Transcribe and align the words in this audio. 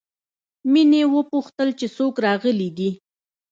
مينې 0.71 1.03
وپوښتل 1.15 1.69
چې 1.79 1.87
څوک 1.97 2.13
راغلي 2.25 2.69
دي 2.77 2.89